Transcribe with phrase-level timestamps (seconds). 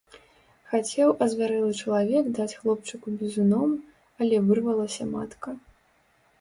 [0.69, 3.69] Хацеў азвярэлы чалавек даць хлопчыку бізуном,
[4.25, 5.49] але вырвалася матка.